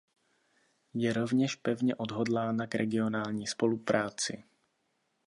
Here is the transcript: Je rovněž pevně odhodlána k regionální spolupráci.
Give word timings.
Je 0.93 1.13
rovněž 1.13 1.55
pevně 1.55 1.95
odhodlána 1.95 2.67
k 2.67 2.75
regionální 2.75 3.47
spolupráci. 3.47 4.43